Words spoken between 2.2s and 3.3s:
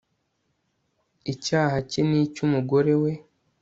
cy'umugore we